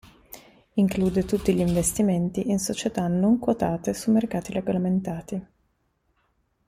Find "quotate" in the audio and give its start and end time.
3.37-3.93